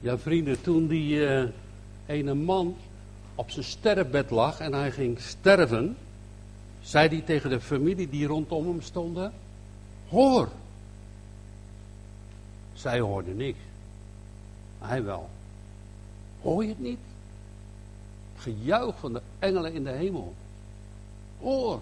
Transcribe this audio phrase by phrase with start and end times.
[0.00, 1.48] Ja, vrienden, toen die eh,
[2.06, 2.76] ene man
[3.34, 5.96] op zijn sterfbed lag en hij ging sterven,
[6.80, 9.32] zei hij tegen de familie die rondom hem stonden:
[10.08, 10.48] Hoor!
[12.72, 13.58] Zij hoorden niks.
[14.78, 15.28] Hij wel.
[16.42, 16.98] Hoor je het niet?
[18.36, 20.34] Gejuich van de engelen in de hemel.
[21.40, 21.80] Hoor!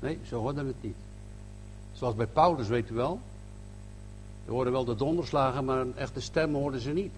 [0.00, 0.96] Nee, ze hoorden het niet.
[1.92, 3.20] Zoals bij Paulus, weet u wel.
[4.44, 7.12] Ze hoorden wel de donderslagen, maar een echte stem hoorden ze niet.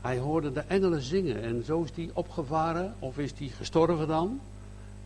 [0.00, 4.40] Hij hoorde de engelen zingen en zo is hij opgevaren, of is hij gestorven dan,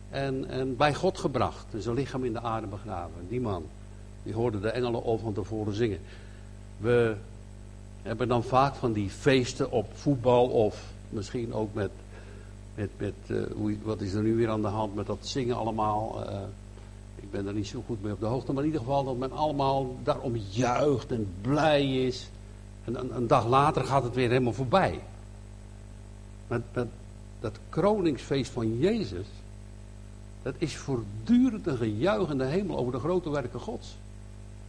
[0.09, 1.65] en, en bij God gebracht.
[1.71, 3.27] En zijn lichaam in de aarde begraven.
[3.29, 3.65] Die man,
[4.23, 5.99] die hoorde de engelen al van tevoren zingen.
[6.77, 7.15] We
[8.01, 11.91] hebben dan vaak van die feesten op voetbal of misschien ook met,
[12.75, 16.23] met, met uh, wat is er nu weer aan de hand met dat zingen allemaal.
[16.29, 16.39] Uh,
[17.21, 19.17] ik ben er niet zo goed mee op de hoogte, maar in ieder geval dat
[19.17, 22.29] men allemaal daarom juicht en blij is.
[22.83, 24.99] En een, een dag later gaat het weer helemaal voorbij.
[26.47, 26.87] Maar dat,
[27.39, 29.25] dat kroningsfeest van Jezus,
[30.41, 33.95] dat is voortdurend een gejuich in de hemel over de grote werken Gods.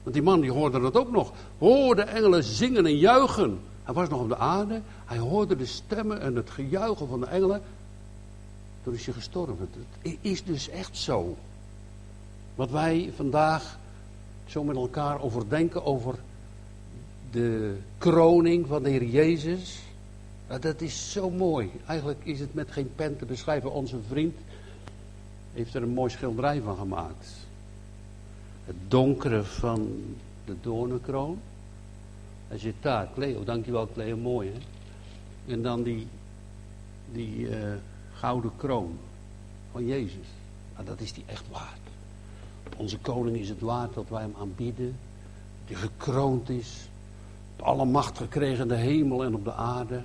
[0.03, 1.33] Want die man die hoorde dat ook nog.
[1.59, 3.59] Hoorde engelen zingen en juichen.
[3.83, 4.81] Hij was nog op de aarde.
[5.05, 7.63] Hij hoorde de stemmen en het gejuichen van de engelen.
[8.83, 9.69] Toen is hij gestorven.
[10.03, 11.37] Het is dus echt zo.
[12.59, 13.79] Wat wij vandaag
[14.47, 16.19] zo met elkaar overdenken over
[17.31, 19.83] de kroning van de Heer Jezus.
[20.61, 21.71] Dat is zo mooi.
[21.87, 23.73] Eigenlijk is het met geen pen te beschrijven.
[23.73, 24.37] Onze vriend
[25.53, 27.29] heeft er een mooi schilderij van gemaakt.
[28.65, 30.05] Het donkere van
[30.45, 31.39] de doornenkroon.
[32.49, 33.09] Hij zit daar.
[33.15, 34.59] Cleo, dankjewel Cleo, mooi hè.
[35.53, 36.07] En dan die,
[37.13, 37.75] die uh,
[38.13, 38.99] gouden kroon
[39.73, 40.27] van Jezus.
[40.75, 41.88] Nou, dat is die echt waard.
[42.79, 44.97] Onze koning is het waard dat wij hem aanbieden.
[45.67, 46.89] Die gekroond is.
[47.57, 50.03] Alle macht gekregen in de hemel en op de aarde.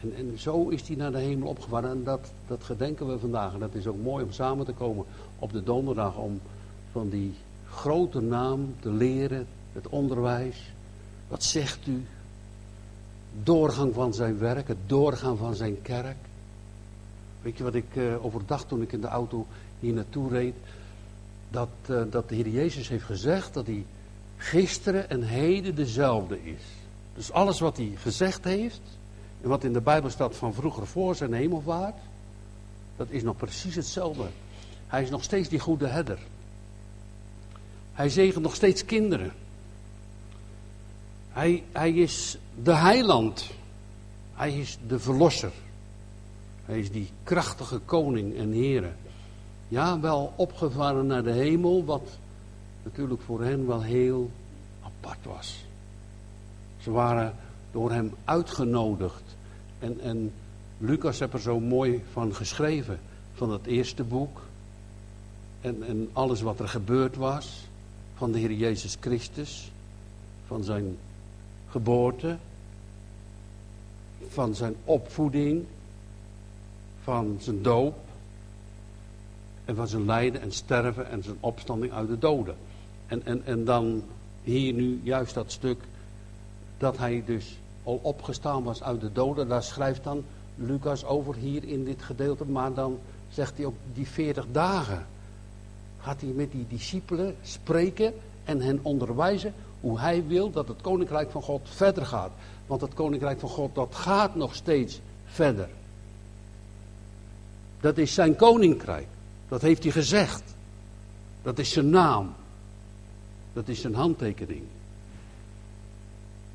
[0.00, 1.90] En, en zo is hij naar de hemel opgevaren.
[1.90, 3.52] En dat, dat gedenken we vandaag.
[3.52, 5.04] En dat is ook mooi om samen te komen
[5.38, 6.16] op de donderdag.
[6.16, 6.40] Om
[6.92, 7.34] van die
[7.70, 9.46] grote naam te leren.
[9.72, 10.72] Het onderwijs.
[11.28, 12.04] Wat zegt u?
[13.42, 14.68] Doorgang van zijn werk.
[14.68, 16.16] Het doorgaan van zijn kerk.
[17.42, 19.46] Weet je wat ik uh, overdacht toen ik in de auto
[19.80, 20.54] hier naartoe reed?
[21.48, 23.84] Dat, uh, dat de Heer Jezus heeft gezegd dat hij
[24.36, 26.62] gisteren en heden dezelfde is.
[27.14, 28.80] Dus alles wat hij gezegd heeft,
[29.42, 31.96] en wat in de Bijbel staat van vroeger voor zijn hemelvaart,
[32.96, 34.26] dat is nog precies hetzelfde.
[34.86, 36.18] Hij is nog steeds die goede herder.
[37.92, 39.32] Hij zegent nog steeds kinderen.
[41.30, 43.50] Hij, hij is de heiland.
[44.34, 45.52] Hij is de verlosser.
[46.64, 48.92] Hij is die krachtige koning en here.
[49.68, 52.18] Ja, wel opgevaren naar de hemel, wat
[52.82, 54.30] natuurlijk voor hen wel heel
[54.82, 55.64] apart was.
[56.78, 57.34] Ze waren
[57.72, 59.22] door hem uitgenodigd.
[59.78, 60.32] En, en
[60.78, 63.00] Lucas heeft er zo mooi van geschreven,
[63.34, 64.40] van het eerste boek.
[65.60, 67.66] En, en alles wat er gebeurd was,
[68.16, 69.70] van de Heer Jezus Christus,
[70.46, 70.96] van zijn
[71.68, 72.36] geboorte,
[74.28, 75.64] van zijn opvoeding,
[77.02, 78.05] van zijn doop
[79.66, 82.56] en van zijn lijden en sterven en zijn opstanding uit de doden.
[83.06, 84.02] En, en, en dan
[84.42, 85.78] hier nu juist dat stuk
[86.78, 89.48] dat hij dus al opgestaan was uit de doden.
[89.48, 92.44] Daar schrijft dan Lucas over hier in dit gedeelte.
[92.44, 95.06] Maar dan zegt hij ook die 40 dagen.
[96.00, 101.30] Gaat hij met die discipelen spreken en hen onderwijzen hoe hij wil dat het koninkrijk
[101.30, 102.30] van God verder gaat.
[102.66, 105.68] Want het koninkrijk van God dat gaat nog steeds verder.
[107.80, 109.06] Dat is zijn koninkrijk.
[109.48, 110.42] Dat heeft hij gezegd.
[111.42, 112.32] Dat is zijn naam.
[113.52, 114.62] Dat is zijn handtekening.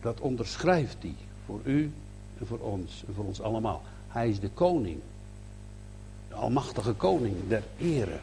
[0.02, 1.16] Dat onderschrijft hij
[1.46, 1.92] voor u
[2.40, 3.82] en voor ons en voor ons allemaal.
[4.08, 5.00] Hij is de koning.
[6.30, 8.20] De almachtige koning der ere.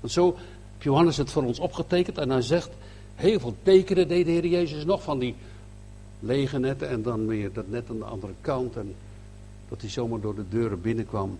[0.00, 0.36] Want zo
[0.72, 2.70] heeft Johannes het voor ons opgetekend en hij zegt,
[3.14, 5.34] heel veel tekenen deed de Heer Jezus nog van die
[6.20, 8.94] lege netten en dan weer dat net aan de andere kant en
[9.68, 11.38] dat hij zomaar door de deuren binnenkwam.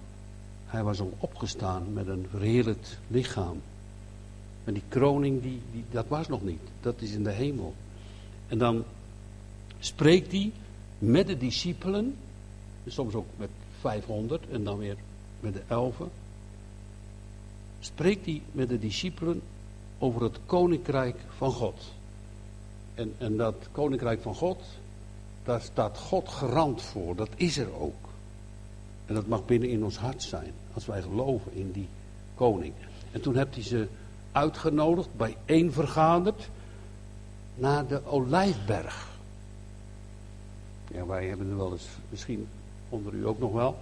[0.69, 3.61] Hij was al opgestaan met een verheerlijkt lichaam.
[4.65, 6.61] En die kroning, die, die, dat was nog niet.
[6.81, 7.75] Dat is in de hemel.
[8.49, 8.85] En dan
[9.79, 10.53] spreekt hij
[10.99, 12.15] met de discipelen,
[12.87, 13.51] soms ook met
[13.81, 14.97] 500 en dan weer
[15.41, 16.11] met de elfen.
[17.81, 19.43] Spreekt hij met de discipelen
[19.99, 21.93] over het koninkrijk van God.
[22.95, 24.63] En, en dat koninkrijk van God,
[25.45, 27.17] daar staat God garant voor.
[27.17, 28.08] Dat is er ook.
[29.09, 31.89] En dat mag binnen in ons hart zijn, als wij geloven in die
[32.35, 32.73] koning.
[33.13, 33.89] En toen hebt hij ze
[34.33, 36.49] uitgenodigd, bijeenvergaderd.
[37.55, 39.09] naar de Olijfberg.
[40.93, 42.49] Ja, wij hebben er wel eens, misschien
[42.89, 43.79] onder u ook nog wel.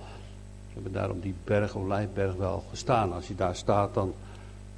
[0.67, 3.13] We hebben daar op die berg, Olijfberg, wel gestaan.
[3.13, 4.15] Als je daar staat, dan,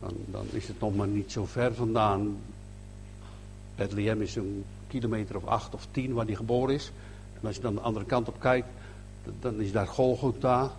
[0.00, 2.36] dan, dan is het nog maar niet zo ver vandaan.
[3.76, 6.92] Bethlehem is een kilometer of acht of tien waar hij geboren is.
[7.40, 8.68] En als je dan de andere kant op kijkt,
[9.40, 10.70] dan is daar Golgotha.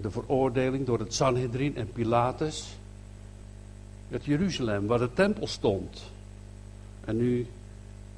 [0.00, 2.76] De veroordeling door het Sanhedrin en Pilatus.
[4.08, 6.02] Het Jeruzalem, waar de tempel stond.
[7.04, 7.46] En nu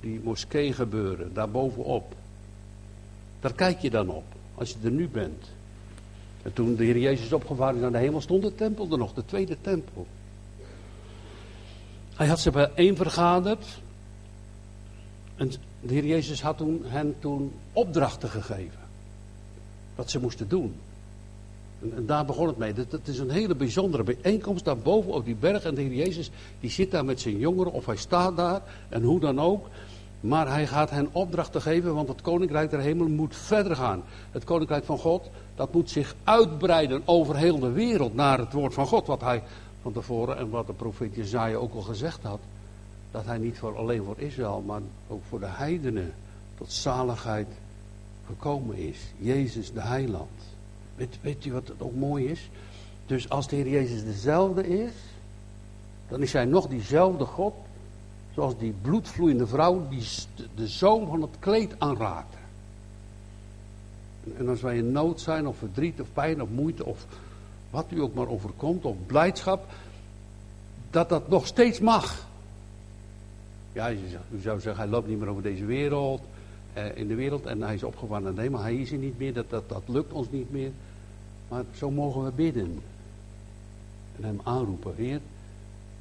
[0.00, 2.14] die moskee gebeuren, daar bovenop.
[3.40, 4.24] Daar kijk je dan op,
[4.54, 5.50] als je er nu bent.
[6.42, 9.24] En toen de Heer Jezus opgevaren naar de hemel, stond de tempel er nog, de
[9.24, 10.06] tweede tempel.
[12.14, 13.66] Hij had ze bijeen vergaderd.
[15.36, 18.81] En de Heer Jezus had toen, hen toen opdrachten gegeven.
[20.02, 20.75] Wat ze moesten doen.
[21.82, 22.72] En, en daar begon het mee.
[22.72, 25.64] Het, is een hele bijzondere bijeenkomst daarboven op die berg.
[25.64, 28.62] En de Heer Jezus die zit daar met zijn jongeren of hij staat daar.
[28.88, 29.66] En hoe dan ook.
[30.20, 34.02] Maar hij gaat hen opdrachten geven, want het koninkrijk der hemel moet verder gaan.
[34.31, 38.75] Het koninkrijk van God, dat moet zich uitbreiden over heel de wereld naar het woord
[38.75, 39.06] van God.
[39.06, 39.43] Wat hij
[39.82, 42.40] van tevoren en wat de profeet Jezaja ook al gezegd had.
[43.10, 46.12] Dat hij niet voor, alleen voor Israël, maar ook voor de heidenen
[46.58, 47.46] tot zaligheid
[48.26, 48.98] gekomen is.
[49.19, 50.30] Jezus de heiland.
[50.94, 52.50] Weet, weet u wat het ook mooi is?
[53.06, 54.92] Dus als de Heer Jezus dezelfde is,
[56.08, 57.54] dan is hij nog diezelfde God
[58.34, 60.06] Zoals die bloedvloeiende vrouw die
[60.54, 62.36] de zoom van het kleed aanraakte.
[64.36, 67.06] En als wij in nood zijn, of verdriet, of pijn, of moeite, of
[67.70, 69.66] wat u ook maar overkomt, of blijdschap,
[70.90, 72.26] dat dat nog steeds mag.
[73.72, 73.90] Ja,
[74.30, 76.20] u zou zeggen, hij loopt niet meer over deze wereld,
[76.94, 78.60] in de wereld, en hij is opgevangen de hemel.
[78.60, 80.70] Hij is er niet meer, dat, dat, dat lukt ons niet meer.
[81.48, 82.80] Maar zo mogen we bidden.
[84.16, 85.20] En hem aanroepen, Heer,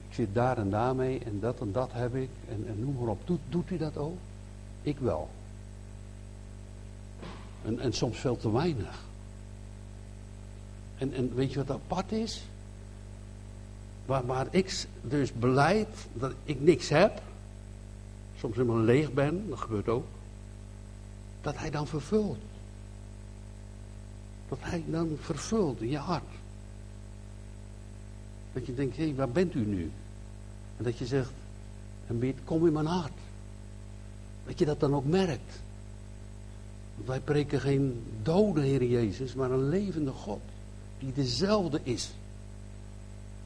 [0.08, 2.30] ik zit daar en daar mee en dat en dat heb ik.
[2.50, 3.20] En, en noem maar op.
[3.26, 4.18] Doet, doet u dat ook?
[4.82, 5.30] Ik wel.
[7.66, 9.04] En, en soms veel te weinig.
[10.98, 12.44] En, en weet je wat apart is?
[14.06, 17.22] Waar, waar ik dus beleid dat ik niks heb,
[18.40, 20.06] soms helemaal leeg ben, dat gebeurt ook,
[21.42, 22.38] dat hij dan vervult.
[24.50, 26.24] Dat hij dan vervult in je hart.
[28.54, 29.92] Dat je denkt, hé, hey, waar bent u nu?
[30.78, 31.32] En dat je zegt,
[32.08, 33.12] bid, kom in mijn hart.
[34.46, 35.60] Dat je dat dan ook merkt.
[36.96, 40.42] Want wij preken geen dode Heer Jezus, maar een levende God.
[41.00, 42.14] Die dezelfde is.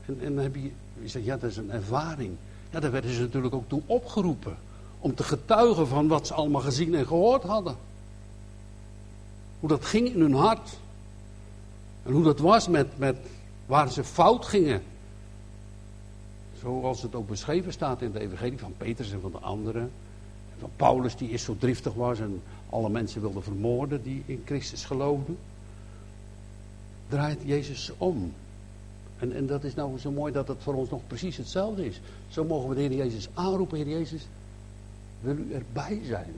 [0.06, 0.72] En, en dan heb je,
[1.02, 2.36] je zegt, ja, dat is een ervaring.
[2.72, 4.58] Ja, daar werden ze natuurlijk ook toe opgeroepen.
[5.00, 7.76] Om te getuigen van wat ze allemaal gezien en gehoord hadden.
[9.60, 10.78] Hoe dat ging in hun hart.
[12.04, 13.18] En hoe dat was met, met
[13.66, 14.84] waar ze fout gingen.
[16.60, 19.92] Zoals het ook beschreven staat in de evangelie van Petrus en van de anderen.
[20.60, 24.86] Van Paulus die eerst zo driftig was en alle mensen wilde vermoorden die in Christus
[24.86, 25.38] geloofden.
[27.10, 28.34] Draait Jezus om.
[29.20, 32.02] En, en dat is nou zo mooi dat het voor ons nog precies hetzelfde is.
[32.28, 33.78] Zo mogen we de Heer Jezus aanroepen.
[33.78, 34.28] Heer Jezus,
[35.26, 36.34] wil u erbij zijn?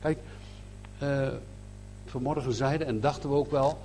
[0.00, 0.18] Kijk,
[1.02, 1.28] uh,
[2.06, 3.78] vanmorgen zeiden en dachten we ook wel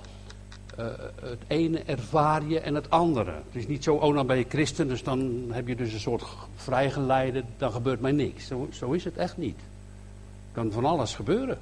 [0.78, 0.86] uh,
[1.20, 3.30] het ene ervaar je en het andere.
[3.30, 6.00] Het is niet zo, oh dan ben je christen, dus dan heb je dus een
[6.00, 6.24] soort
[6.54, 8.46] vrijgeleide, dan gebeurt mij niks.
[8.46, 9.58] Zo, zo is het echt niet.
[10.52, 11.58] Kan van alles gebeuren.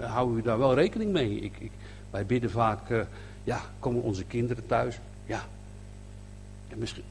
[0.00, 1.40] Uh, houden we daar wel rekening mee?
[1.40, 1.72] Ik, ik,
[2.10, 3.06] wij bidden vaak,
[3.44, 4.98] ja, komen onze kinderen thuis?
[5.26, 5.44] Ja.
[6.68, 7.04] En misschien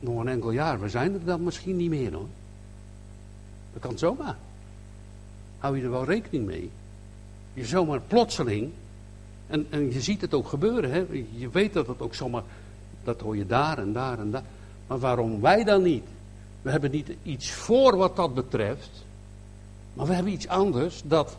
[0.00, 2.28] nog een enkel jaar, we zijn er dan misschien niet meer hoor.
[3.74, 4.36] Dat kan zomaar.
[5.58, 6.70] Hou je er wel rekening mee?
[7.54, 8.72] Je zomaar plotseling
[9.46, 10.90] en, en je ziet het ook gebeuren.
[10.90, 11.04] Hè?
[11.30, 12.42] Je weet dat het ook zomaar.
[13.04, 14.44] Dat hoor je daar en daar en daar.
[14.86, 16.04] Maar waarom wij dan niet?
[16.62, 18.90] We hebben niet iets voor wat dat betreft.
[19.94, 21.02] Maar we hebben iets anders.
[21.04, 21.36] Dat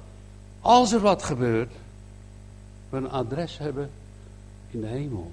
[0.62, 1.72] als er wat gebeurt.
[2.89, 3.89] We een adres hebben
[4.72, 5.32] in de hemel.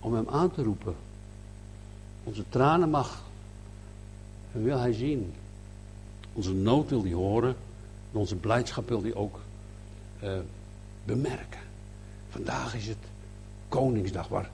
[0.00, 0.94] Om hem aan te roepen.
[2.24, 3.22] Onze tranen mag.
[4.52, 5.32] En wil hij zien.
[6.32, 7.56] Onze nood wil hij horen.
[8.12, 9.40] En onze blijdschap wil hij ook.
[10.24, 10.30] Uh,
[11.04, 11.60] bemerken.
[12.30, 12.96] Vandaag is het
[13.68, 14.50] Koningsdag, waar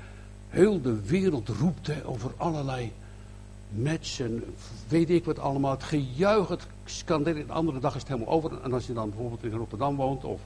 [0.48, 2.92] heel de wereld roept over allerlei
[3.68, 4.44] matchen,
[4.88, 5.70] weet ik wat allemaal.
[5.70, 6.66] Het gejuich, het.
[7.06, 8.62] De andere dag is het helemaal over.
[8.62, 10.40] En als je dan bijvoorbeeld in Rotterdam woont, of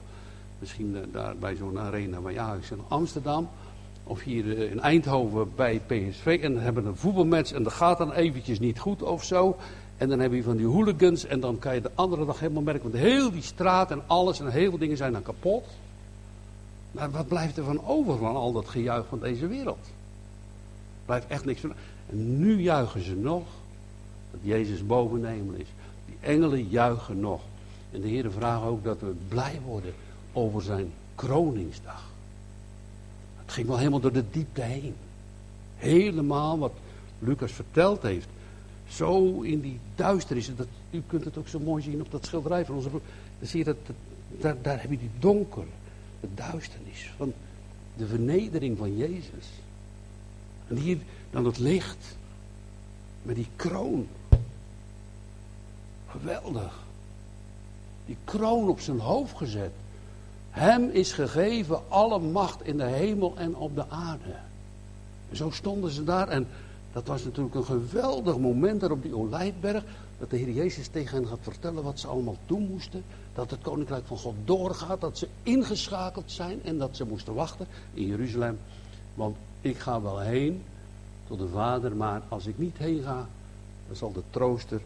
[0.59, 3.49] misschien uh, daar bij zo'n arena bij Ajax in Amsterdam,
[4.03, 8.11] of hier uh, in Eindhoven bij PSV, en hebben een voetbalmatch en dat gaat dan
[8.11, 9.57] eventjes niet goed of zo.
[9.97, 12.61] En dan heb je van die hooligans en dan kan je de andere dag helemaal
[12.61, 15.65] merken, want heel die straat en alles en heel veel dingen zijn dan kapot.
[16.91, 19.87] Maar wat blijft er van over van al dat gejuich van deze wereld?
[21.05, 21.73] Blijft echt niks van.
[22.09, 23.43] En nu juichen ze nog
[24.31, 25.67] Dat Jezus boven hemel is.
[26.05, 27.41] Die engelen juichen nog.
[27.91, 29.93] En de Heer vraagt ook dat we blij worden
[30.33, 32.03] over zijn kroningsdag.
[33.41, 34.95] Het ging wel helemaal door de diepte heen.
[35.77, 36.73] Helemaal wat
[37.19, 38.27] Lucas verteld heeft.
[38.87, 40.55] Zo in die duisternis.
[40.55, 43.01] Dat, u kunt het ook zo mooi zien op dat schilderij van onze broer.
[43.39, 43.77] Dan zie je dat,
[44.39, 45.65] daar, daar heb je die donker,
[46.19, 47.33] de duisternis van
[47.97, 49.47] de vernedering van Jezus.
[50.67, 50.97] En hier
[51.31, 52.17] dan het licht
[53.21, 54.07] met die kroon.
[56.07, 56.83] Geweldig.
[58.05, 59.71] Die kroon op zijn hoofd gezet.
[60.49, 64.35] Hem is gegeven alle macht in de hemel en op de aarde.
[65.29, 66.47] En zo stonden ze daar en
[66.93, 69.83] dat was natuurlijk een geweldig moment daar op die Olijfberg.
[70.19, 73.03] Dat de Heer Jezus tegen hen gaat vertellen wat ze allemaal doen moesten.
[73.33, 75.01] Dat het koninkrijk van God doorgaat.
[75.01, 78.59] Dat ze ingeschakeld zijn en dat ze moesten wachten in Jeruzalem.
[79.13, 80.63] Want ik ga wel heen
[81.27, 83.27] tot de Vader, maar als ik niet heen ga,
[83.87, 84.81] dan zal de trooster,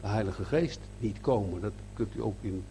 [0.00, 1.60] de Heilige Geest, niet komen.
[1.60, 2.64] Dat kunt u ook in,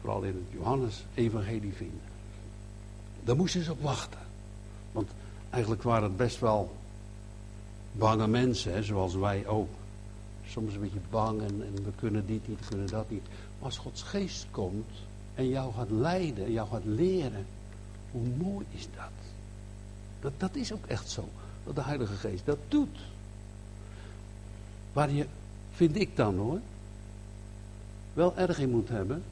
[0.00, 2.00] vooral in het Johannes-evangelie vinden.
[3.24, 4.20] Daar moesten ze op wachten.
[4.92, 5.10] Want
[5.50, 6.70] eigenlijk waren het best wel
[7.98, 9.68] bange mensen, zoals wij ook.
[10.46, 13.22] Soms een beetje bang en, en we kunnen dit niet, we kunnen dat niet.
[13.22, 14.90] Maar als Gods geest komt
[15.34, 17.46] en jou gaat leiden, en jou gaat leren,
[18.10, 19.10] hoe mooi is dat?
[20.20, 21.28] Dat, dat is ook echt zo,
[21.64, 22.98] dat de Heilige Geest dat doet.
[24.92, 25.26] Waar je,
[25.72, 26.60] vind ik dan hoor,
[28.12, 29.22] wel erg in moet hebben,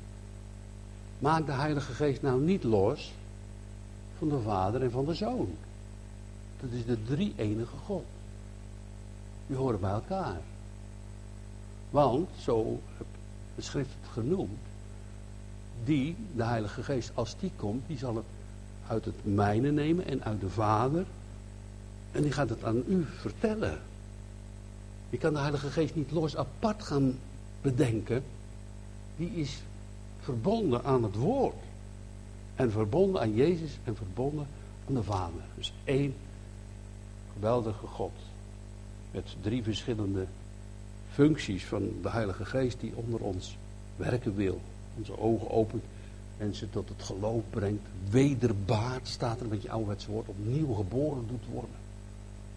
[1.19, 3.13] maak de Heilige Geest nou niet los
[4.19, 5.55] van de Vader en van de Zoon.
[6.61, 8.05] Dat is de drie enige God.
[9.53, 10.41] Die horen bij elkaar.
[11.91, 12.81] Want, zo
[13.55, 14.59] de schrift het genoemd,
[15.85, 18.25] die, de Heilige Geest, als die komt, die zal het
[18.87, 21.05] uit het mijne nemen en uit de Vader.
[22.13, 23.81] En die gaat het aan u vertellen.
[25.11, 27.19] Je kan de Heilige Geest niet los apart gaan
[27.61, 28.25] bedenken.
[29.17, 29.63] Die is
[30.21, 31.63] verbonden aan het woord.
[32.55, 34.47] En verbonden aan Jezus en verbonden
[34.89, 35.43] aan de Vader.
[35.55, 36.15] Dus één
[37.33, 38.13] geweldige God.
[39.13, 40.27] Met drie verschillende
[41.11, 43.57] functies van de Heilige Geest die onder ons
[43.97, 44.61] werken wil.
[44.99, 45.83] Onze ogen opent,
[46.39, 47.83] mensen tot het geloof brengt.
[48.11, 51.77] Wederbaard staat er met je ouderwetse woord, opnieuw geboren doet worden.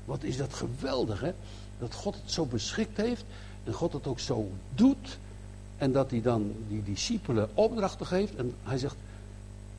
[0.05, 1.31] Wat is dat geweldig, hè?
[1.79, 3.25] Dat God het zo beschikt heeft
[3.63, 5.17] en God het ook zo doet.
[5.77, 8.35] En dat hij dan die discipelen opdrachten geeft.
[8.35, 8.95] En hij zegt,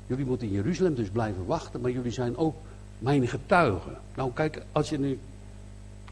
[0.07, 2.55] jullie moeten in Jeruzalem dus blijven wachten, maar jullie zijn ook
[2.99, 3.99] mijn getuigen.
[4.15, 5.19] Nou kijk, als je nu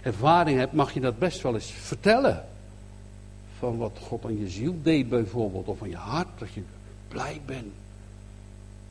[0.04, 2.44] ervaring hebt, mag je dat best wel eens vertellen.
[3.58, 6.62] Van wat God aan je ziel deed bijvoorbeeld, of aan je hart, dat je
[7.08, 7.72] blij bent.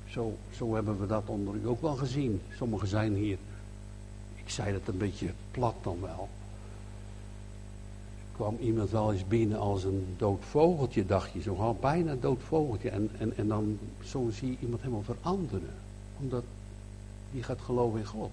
[0.07, 2.41] Zo, zo hebben we dat onder u ook wel gezien.
[2.57, 3.37] Sommigen zijn hier,
[4.35, 6.29] ik zei dat een beetje plat dan wel.
[8.35, 11.41] Kwam iemand wel eens binnen als een dood vogeltje, dacht je.
[11.41, 12.89] Zo bijna een dood vogeltje.
[12.89, 15.73] En, en, en dan zo zie je iemand helemaal veranderen.
[16.19, 16.43] Omdat
[17.31, 18.31] die gaat geloven in God.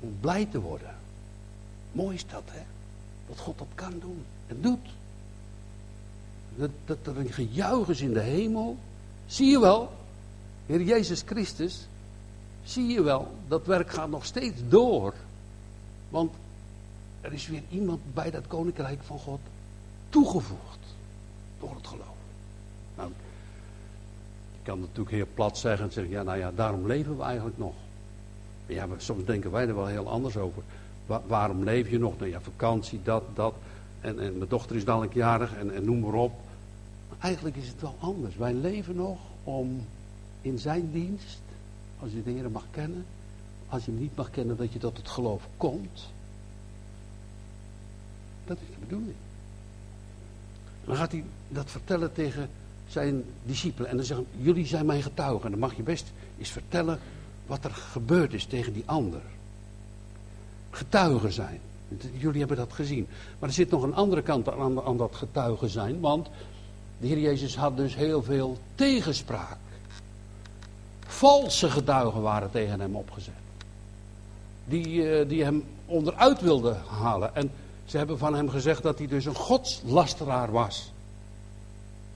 [0.00, 0.99] Om blij te worden.
[1.92, 2.62] Mooi is dat, hè?
[3.26, 4.88] Wat God dat kan doen en doet.
[6.84, 8.76] Dat, er een gejuich is in de hemel.
[9.26, 9.92] Zie je wel,
[10.66, 11.86] Heer Jezus Christus,
[12.64, 15.14] zie je wel, dat werk gaat nog steeds door.
[16.08, 16.32] Want
[17.20, 19.40] er is weer iemand bij dat koninkrijk van God
[20.08, 20.78] toegevoegd
[21.60, 22.06] door het geloof.
[22.96, 23.10] Nou,
[24.52, 27.58] ik kan natuurlijk heel plat zeggen en zeggen, ja nou ja, daarom leven we eigenlijk
[27.58, 27.74] nog.
[28.66, 30.62] Ja, maar soms denken wij er wel heel anders over
[31.26, 32.18] waarom leef je nog?
[32.18, 33.54] Nou ja, vakantie, dat, dat.
[34.00, 36.32] En, en mijn dochter is dadelijk jarig en, en noem maar op.
[37.08, 38.36] Maar eigenlijk is het wel anders.
[38.36, 39.86] Wij leven nog om
[40.40, 41.40] in zijn dienst,
[42.00, 43.04] als je de Heer mag kennen,
[43.68, 46.10] als je hem niet mag kennen, dat je tot het geloof komt.
[48.44, 49.16] Dat is de bedoeling.
[50.84, 52.48] Dan gaat hij dat vertellen tegen
[52.88, 53.90] zijn discipelen.
[53.90, 55.44] En dan zeggen jullie zijn mijn getuigen.
[55.44, 56.98] En dan mag je best eens vertellen
[57.46, 59.20] wat er gebeurd is tegen die ander
[60.70, 61.60] getuigen zijn.
[62.12, 63.06] Jullie hebben dat gezien.
[63.38, 66.00] Maar er zit nog een andere kant aan, aan dat getuigen zijn.
[66.00, 66.28] Want
[66.98, 69.56] de Heer Jezus had dus heel veel tegenspraak.
[71.06, 73.34] Valse getuigen waren tegen hem opgezet.
[74.64, 77.34] Die, eh, die hem onderuit wilden halen.
[77.34, 77.50] En
[77.84, 80.92] ze hebben van hem gezegd dat hij dus een godslasteraar was.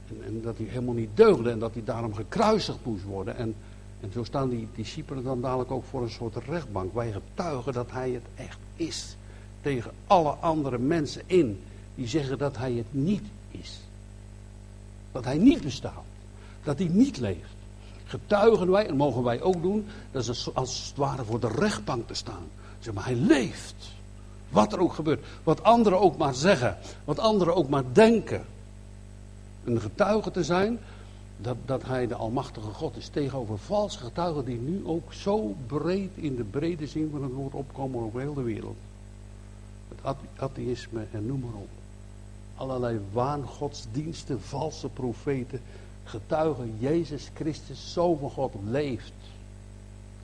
[0.08, 3.36] En, en, dat hij helemaal niet deugde en dat hij daarom gekruisigd moest worden.
[3.36, 3.54] En
[4.04, 6.94] en zo staan die discipelen dan dadelijk ook voor een soort rechtbank.
[6.94, 9.16] Wij getuigen dat hij het echt is.
[9.60, 11.62] Tegen alle andere mensen in
[11.94, 13.80] die zeggen dat hij het niet is.
[15.12, 16.04] Dat hij niet bestaat.
[16.62, 17.54] Dat hij niet leeft.
[18.04, 22.06] Getuigen wij, en mogen wij ook doen, dat is als het ware voor de rechtbank
[22.06, 22.46] te staan.
[22.78, 23.92] Zeg maar, hij leeft.
[24.48, 25.24] Wat er ook gebeurt.
[25.42, 26.76] Wat anderen ook maar zeggen.
[27.04, 28.44] Wat anderen ook maar denken.
[29.64, 30.78] Een getuige te zijn
[31.36, 36.10] dat, dat hij de Almachtige God is tegenover valse getuigen die nu ook zo breed
[36.14, 38.76] in de brede zin van het woord opkomen over heel de wereld.
[40.02, 41.68] Het atheïsme en noem maar op.
[42.54, 45.60] Allerlei waangodsdiensten, valse profeten,
[46.04, 49.12] getuigen Jezus Christus, zo van God, leeft.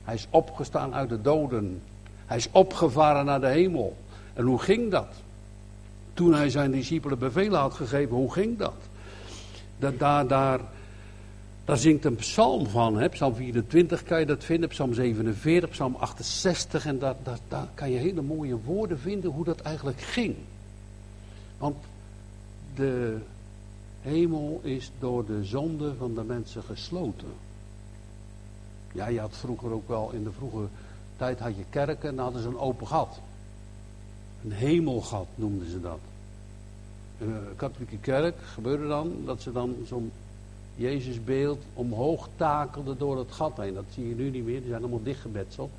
[0.03, 1.81] Hij is opgestaan uit de doden.
[2.25, 3.97] Hij is opgevaren naar de hemel.
[4.33, 5.07] En hoe ging dat?
[6.13, 8.73] Toen hij zijn discipelen bevelen had gegeven, hoe ging dat?
[9.81, 10.59] dat daar, daar,
[11.71, 12.97] daar zingt een psalm van.
[12.97, 13.09] Hè?
[13.09, 16.85] Psalm 24 kan je dat vinden, psalm 47, psalm 68.
[16.85, 20.35] En daar, daar, daar kan je hele mooie woorden vinden hoe dat eigenlijk ging.
[21.57, 21.75] Want
[22.75, 23.17] de
[24.01, 27.33] hemel is door de zonde van de mensen gesloten.
[28.93, 30.67] Ja, je had vroeger ook wel, in de vroege
[31.17, 33.19] tijd had je kerken en dan hadden ze een open gat.
[34.43, 35.99] Een hemelgat noemden ze dat.
[37.17, 40.11] In de katholieke kerk gebeurde dan dat ze dan zo'n
[40.75, 43.73] Jezusbeeld omhoog takelden door het gat heen.
[43.73, 45.69] Dat zie je nu niet meer, die zijn allemaal dichtgebetseld.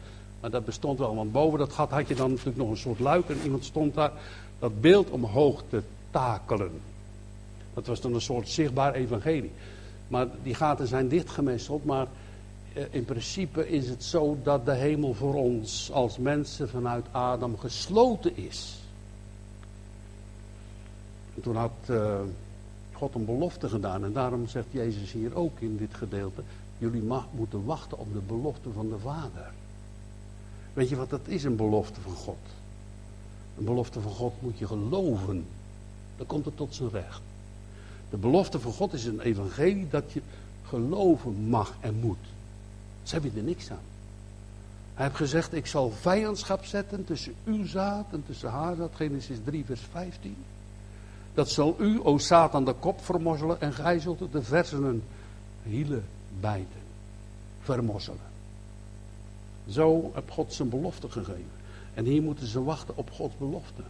[0.40, 3.00] Maar dat bestond wel, want boven dat gat had je dan natuurlijk nog een soort
[3.00, 4.12] luik en iemand stond daar
[4.58, 6.80] dat beeld omhoog te takelen.
[7.74, 9.52] Dat was dan een soort zichtbaar evangelie.
[10.08, 12.06] Maar die gaten zijn dichtgemesseld, maar
[12.72, 17.58] eh, in principe is het zo dat de hemel voor ons als mensen vanuit Adam
[17.58, 18.78] gesloten is.
[21.34, 22.20] En toen had uh,
[23.02, 26.42] God een belofte gedaan en daarom zegt Jezus hier ook in dit gedeelte,
[26.78, 29.52] jullie mag, moeten wachten op de belofte van de Vader.
[30.72, 32.38] Weet je wat dat is, een belofte van God?
[33.58, 35.46] Een belofte van God moet je geloven.
[36.16, 37.20] Dan komt het tot zijn recht.
[38.10, 40.22] De belofte van God is een evangelie dat je
[40.66, 42.26] geloven mag en moet.
[43.02, 43.86] Ze hebben er niks aan.
[44.94, 48.94] Hij heeft gezegd, ik zal vijandschap zetten tussen uw zaad en tussen haar zaad.
[48.94, 50.36] Genesis 3 vers 15.
[51.34, 55.02] Dat zal u, o Satan, de kop vermozzelen en gij zult de versenen
[55.62, 56.04] hielen
[56.40, 56.80] bijten.
[57.60, 58.30] Vermozzelen.
[59.68, 61.60] Zo heb God zijn belofte gegeven.
[61.94, 63.82] En hier moeten ze wachten op Gods belofte.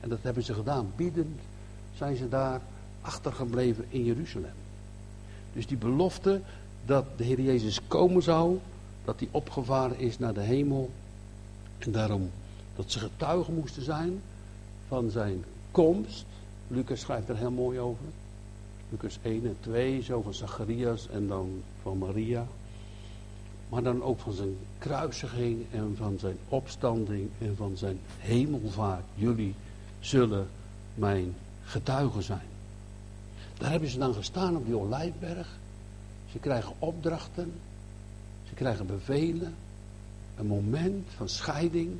[0.00, 0.92] En dat hebben ze gedaan.
[0.96, 1.40] Biedend
[1.96, 2.60] zijn ze daar
[3.00, 4.54] achtergebleven in Jeruzalem.
[5.52, 6.40] Dus die belofte
[6.84, 8.58] dat de Heer Jezus komen zou,
[9.04, 10.90] dat hij opgevaren is naar de hemel.
[11.78, 12.30] En daarom
[12.76, 14.20] dat ze getuigen moesten zijn
[14.88, 16.24] van zijn komst.
[16.72, 18.04] Lucas schrijft er heel mooi over.
[18.88, 22.46] Lucas 1 en 2, zo van Zacharias en dan van Maria.
[23.68, 29.04] Maar dan ook van zijn kruisiging en van zijn opstanding en van zijn hemelvaart.
[29.14, 29.54] Jullie
[30.00, 30.48] zullen
[30.94, 32.48] mijn getuigen zijn.
[33.58, 35.58] Daar hebben ze dan gestaan op die Olijfberg.
[36.32, 37.52] Ze krijgen opdrachten.
[38.48, 39.54] Ze krijgen bevelen.
[40.36, 41.90] Een moment van scheiding.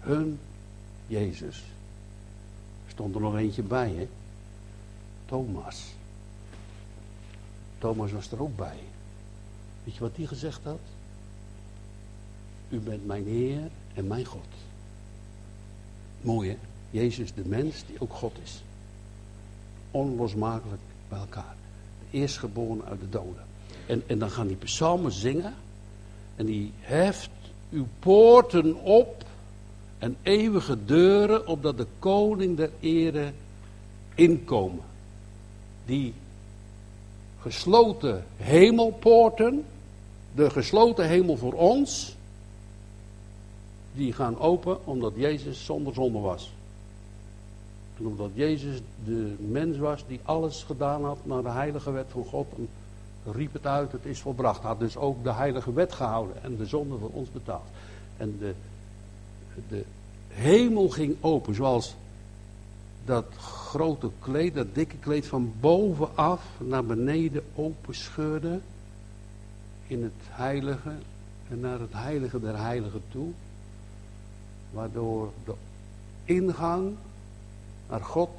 [0.00, 0.38] Hun
[1.06, 1.64] Jezus.
[3.00, 4.08] Stond er nog eentje bij, hè?
[5.26, 5.84] Thomas.
[7.78, 8.78] Thomas was er ook bij.
[9.84, 10.80] Weet je wat hij gezegd had?
[12.68, 14.46] U bent mijn Heer en mijn God.
[16.20, 16.56] Mooi hè?
[16.90, 18.62] Jezus de mens die ook God is.
[19.90, 21.54] Onlosmakelijk bij elkaar.
[21.98, 23.44] De eerstgeboren uit de doden.
[23.86, 25.54] En, en dan gaan die psalmen zingen.
[26.36, 27.30] En die heft
[27.70, 29.24] uw poorten op.
[30.00, 33.32] En eeuwige deuren, opdat de koning der ere
[34.14, 34.84] inkomen.
[35.84, 36.14] Die
[37.40, 39.64] gesloten hemelpoorten,
[40.34, 42.16] de gesloten hemel voor ons,
[43.94, 46.52] die gaan open omdat Jezus zonder zonde was.
[47.98, 52.24] En omdat Jezus de mens was die alles gedaan had naar de heilige wet van
[52.24, 52.46] God.
[52.56, 52.68] En
[53.32, 54.62] riep het uit, het is volbracht.
[54.62, 57.68] Had dus ook de heilige wet gehouden en de zonde voor ons betaald.
[58.16, 58.54] En de,
[59.68, 59.84] de
[60.28, 61.96] hemel ging open, zoals
[63.04, 68.60] dat grote kleed, dat dikke kleed van bovenaf naar beneden open scheurde.
[69.86, 70.92] In het heilige
[71.50, 73.30] en naar het heilige der heiligen toe.
[74.70, 75.54] Waardoor de
[76.24, 76.94] ingang
[77.88, 78.30] naar God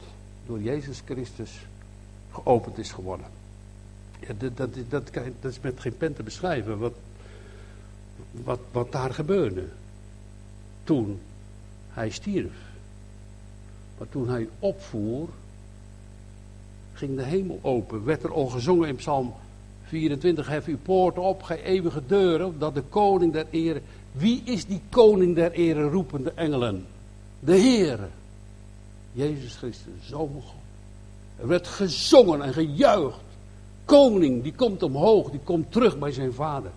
[0.45, 1.65] door Jezus Christus
[2.31, 3.25] geopend is geworden.
[4.37, 5.09] Dat, dat, dat,
[5.41, 6.93] dat, is met geen pen te beschrijven wat,
[8.31, 9.67] wat, wat daar gebeurde
[10.83, 11.19] toen
[11.89, 12.53] hij stierf.
[13.97, 15.29] Maar toen hij opvoer,
[16.93, 18.05] ging de hemel open.
[18.05, 19.33] Werd er al gezongen in Psalm
[19.83, 23.81] 24, hef uw poorten op, gij eeuwige deuren, dat de koning der ere...
[24.11, 26.85] Wie is die koning der ere roepende engelen?
[27.39, 28.07] De Heere.
[29.11, 30.61] Jezus Christus, Zoon God.
[31.39, 33.19] Er werd gezongen en gejuicht.
[33.85, 36.71] Koning, die komt omhoog, die komt terug bij zijn vader.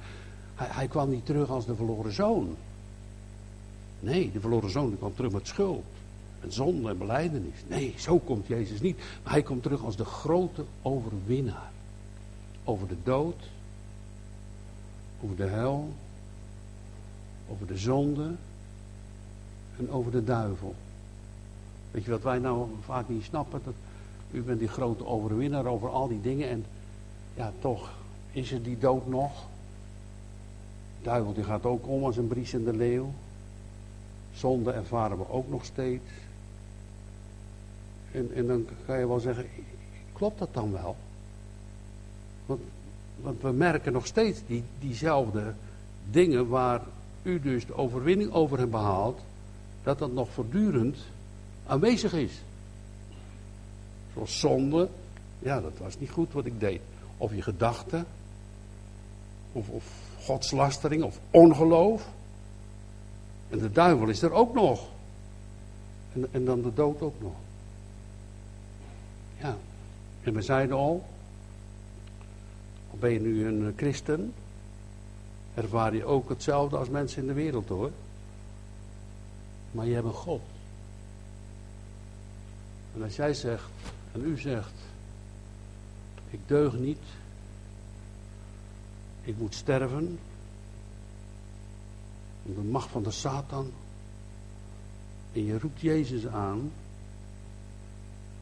[0.54, 2.56] Hij, hij kwam niet terug als de verloren zoon.
[4.04, 5.84] Nee, de verloren zoon kwam terug met schuld.
[6.40, 7.64] Met zonde en beleidenis.
[7.66, 8.96] Nee, zo komt Jezus niet.
[9.22, 11.72] Maar hij komt terug als de grote overwinnaar.
[12.64, 13.48] Over de dood.
[15.20, 15.92] Over de hel.
[17.48, 18.30] Over de zonde.
[19.78, 20.74] En over de duivel.
[21.90, 23.60] Weet je wat wij nou vaak niet snappen?
[23.64, 23.74] Dat
[24.30, 26.48] u bent die grote overwinnaar over al die dingen.
[26.48, 26.64] En
[27.34, 27.90] ja, toch
[28.32, 29.32] is er die dood nog.
[30.98, 33.12] De duivel die gaat ook om als een briesende leeuw.
[34.34, 36.04] Zonde ervaren we ook nog steeds.
[38.12, 39.46] En, en dan kan je wel zeggen,
[40.12, 40.96] klopt dat dan wel?
[42.46, 42.60] Want,
[43.20, 45.54] want we merken nog steeds die, diezelfde
[46.10, 46.80] dingen waar
[47.22, 49.20] u dus de overwinning over hebt behaald,
[49.82, 50.96] dat dat nog voortdurend
[51.66, 52.42] aanwezig is.
[54.12, 54.88] Zoals zonde,
[55.38, 56.80] ja, dat was niet goed wat ik deed.
[57.16, 58.06] Of je gedachten,
[59.52, 59.84] of, of
[60.20, 62.08] godslastering, of ongeloof.
[63.50, 64.88] En de duivel is er ook nog.
[66.12, 67.34] En, en dan de dood ook nog.
[69.38, 69.56] Ja,
[70.22, 71.04] en we zeiden al,
[72.90, 74.32] ben je nu een christen,
[75.54, 77.90] ervaar je ook hetzelfde als mensen in de wereld hoor.
[79.70, 80.40] Maar je hebt een God.
[82.94, 83.70] En als jij zegt,
[84.12, 84.72] en u zegt,
[86.30, 87.02] ik deug niet,
[89.22, 90.18] ik moet sterven,
[92.44, 93.70] de macht van de Satan,
[95.32, 96.72] en je roept Jezus aan,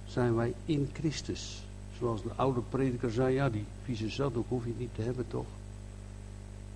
[0.07, 1.63] zijn wij in Christus.
[1.99, 5.47] Zoals de oude prediker zei, ja die vieze zaddoek hoef je niet te hebben toch?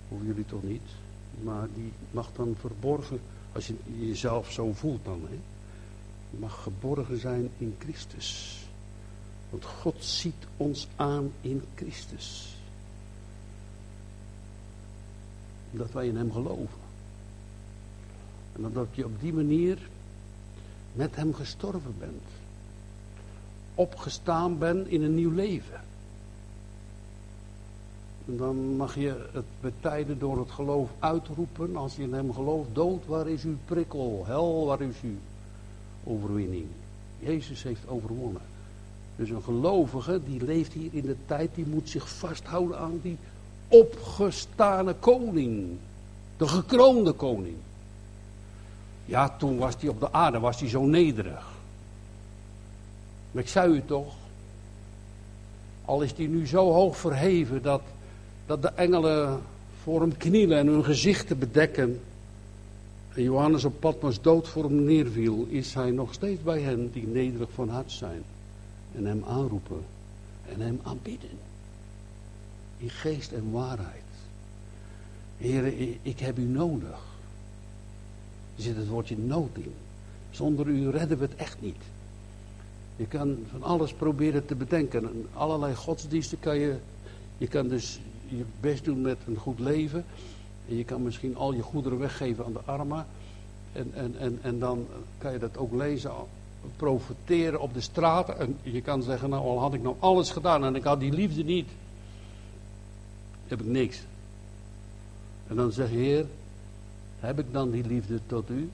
[0.07, 0.81] Hoeven jullie toch niet?
[1.43, 3.19] Maar die mag dan verborgen,
[3.51, 5.21] als je jezelf zo voelt dan.
[5.29, 5.39] Hè?
[6.39, 8.61] Mag geborgen zijn in Christus.
[9.49, 12.55] Want God ziet ons aan in Christus.
[15.71, 16.86] Omdat wij in Hem geloven.
[18.57, 19.77] En omdat je op die manier
[20.93, 22.23] met Hem gestorven bent.
[23.75, 25.81] Opgestaan bent in een nieuw leven.
[28.27, 31.75] En dan mag je het bij tijden door het geloof uitroepen.
[31.75, 34.23] Als je in Hem gelooft, dood, waar is uw prikkel?
[34.25, 35.17] Hel, waar is uw
[36.03, 36.65] overwinning?
[37.19, 38.41] Jezus heeft overwonnen.
[39.15, 43.17] Dus een gelovige die leeft hier in de tijd, die moet zich vasthouden aan die
[43.67, 45.77] opgestane koning.
[46.37, 47.55] De gekroonde koning.
[49.07, 51.45] Ja, toen was hij op de aarde, was hij zo nederig.
[53.31, 54.13] Maar ik zei u toch,
[55.85, 57.81] al is hij nu zo hoog verheven dat,
[58.45, 59.41] dat de engelen
[59.83, 61.99] voor hem knielen en hun gezichten bedekken.
[63.13, 67.07] En Johannes op Patmos dood voor hem neerviel, is hij nog steeds bij hen die
[67.07, 68.23] nederig van hart zijn.
[68.95, 69.85] En hem aanroepen
[70.53, 71.29] en hem aanbidden.
[72.77, 74.03] In geest en waarheid.
[75.37, 77.16] Heren, ik heb u nodig.
[78.57, 79.73] Er zit het woordje nood in.
[80.31, 81.81] Zonder u redden we het echt niet.
[82.95, 85.25] Je kan van alles proberen te bedenken.
[85.33, 86.75] Allerlei godsdiensten kan je.
[87.37, 90.05] Je kan dus je best doen met een goed leven.
[90.69, 93.05] En je kan misschien al je goederen weggeven aan de armen.
[93.73, 94.85] En, en, en, en dan
[95.17, 96.11] kan je dat ook lezen,
[96.75, 98.39] profiteren op de straten.
[98.39, 101.11] En je kan zeggen, nou al had ik nou alles gedaan en ik had die
[101.11, 101.69] liefde niet.
[103.47, 104.01] Heb ik niks.
[105.47, 106.25] En dan zeg je, Heer,
[107.19, 108.69] heb ik dan die liefde tot u?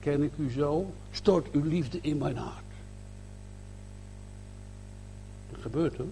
[0.00, 0.92] Ken ik u zo?
[1.10, 2.64] Stort uw liefde in mijn hart.
[5.50, 6.06] Dat gebeurt hoor.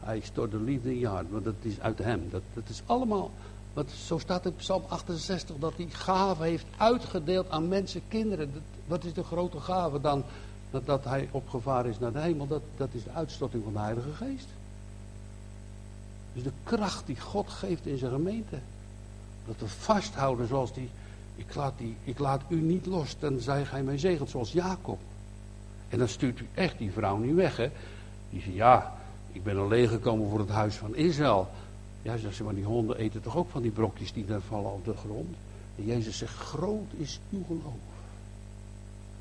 [0.00, 2.28] Hij stort de liefde in je hart, want dat is uit hem.
[2.30, 3.30] Dat, dat is allemaal,
[3.72, 8.52] wat, zo staat in Psalm 68, dat hij gave heeft uitgedeeld aan mensen, kinderen.
[8.86, 10.24] Wat is de grote gave dan?
[10.70, 13.78] Dat, dat hij opgevaar is naar de hemel, dat, dat is de uitstorting van de
[13.78, 14.48] Heilige Geest.
[16.32, 18.58] Dus de kracht die God geeft in zijn gemeente.
[19.46, 20.88] Dat we vasthouden zoals die,
[21.36, 24.98] ik laat, die, ik laat u niet los, tenzij gij mij zegelt, zoals Jacob.
[25.88, 27.70] En dan stuurt u echt die vrouw niet weg, hè.
[28.30, 28.94] Die zegt, ja,
[29.32, 31.48] ik ben alleen gekomen voor het huis van Israël.
[32.02, 34.72] Ja, zegt ze, maar die honden eten toch ook van die brokjes die daar vallen
[34.72, 35.36] op de grond.
[35.76, 37.74] En Jezus zegt, groot is uw geloof.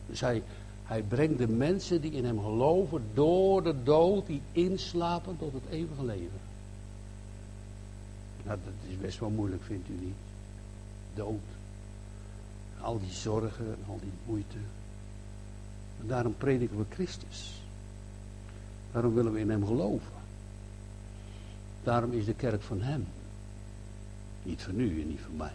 [0.06, 0.44] Dus hij,
[0.84, 5.64] hij brengt de mensen die in hem geloven door de dood, die inslapen tot het
[5.70, 6.40] eeuwige leven.
[8.46, 10.16] Nou, dat is best wel moeilijk, vindt u niet?
[11.14, 11.40] Dood.
[12.82, 14.58] Al die zorgen en al die moeite.
[16.02, 17.62] En daarom prediken we Christus.
[18.92, 20.12] Daarom willen we in Hem geloven.
[21.84, 23.08] Daarom is de kerk van Hem.
[24.44, 25.54] Niet van u en niet van mij.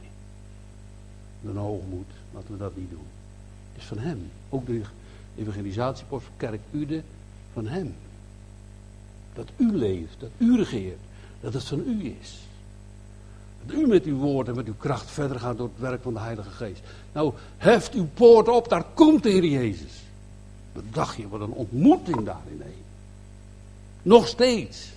[1.44, 3.06] Een hoogmoed, laten we dat niet doen.
[3.72, 4.30] Het is van Hem.
[4.48, 4.82] Ook de
[5.36, 7.02] evangelisatiepost kerk Ude
[7.52, 7.94] van Hem.
[9.34, 10.98] Dat u leeft, dat u regeert,
[11.40, 12.46] dat het van u is.
[13.70, 16.20] U met uw woord en met uw kracht verder gaat door het werk van de
[16.20, 16.80] Heilige Geest.
[17.12, 20.02] Nou, heft uw poort op, daar komt de Heer Jezus.
[20.72, 22.84] Wat dacht je, wat een ontmoeting daarin heen.
[24.02, 24.88] Nog steeds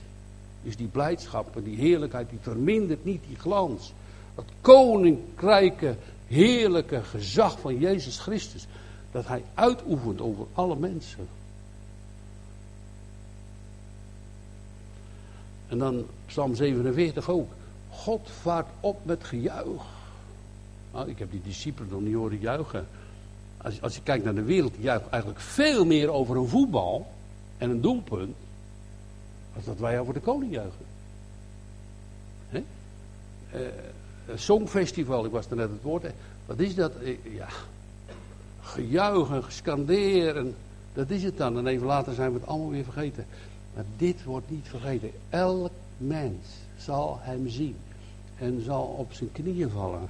[0.63, 3.93] is die blijdschap en die heerlijkheid, die vermindert niet die glans.
[4.35, 5.95] Dat koninkrijke,
[6.27, 8.67] heerlijke gezag van Jezus Christus.
[9.11, 11.27] Dat hij uitoefent over alle mensen.
[15.67, 17.51] En dan Psalm 47 ook.
[17.99, 19.83] God vaart op met gejuich.
[20.93, 22.87] Nou, ik heb die discipelen nog niet horen juichen.
[23.57, 27.07] Als, als je kijkt naar de wereld, die juicht eigenlijk veel meer over een voetbal
[27.57, 28.35] en een doelpunt.
[29.55, 30.85] als dat wij over de koning juichen.
[32.49, 32.63] Hè?
[33.55, 33.67] Uh,
[34.35, 36.05] songfestival, ik was er net het woord.
[36.45, 36.95] Wat is dat?
[36.95, 37.47] Eh, ja,
[38.61, 40.45] gejuichen, gescandeer.
[40.93, 41.57] dat is het dan.
[41.57, 43.25] En even later zijn we het allemaal weer vergeten.
[43.75, 45.11] Maar dit wordt niet vergeten.
[45.29, 46.45] Elk mens
[46.77, 47.75] zal hem zien.
[48.39, 50.09] En zal op zijn knieën vallen.